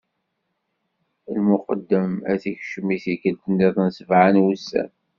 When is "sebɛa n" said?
3.97-4.41